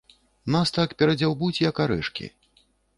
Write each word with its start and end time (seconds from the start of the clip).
Нас 0.55 0.71
так 0.79 0.97
перадзяўбуць, 1.03 1.53
як 1.69 1.75
арэшкі. 1.89 2.25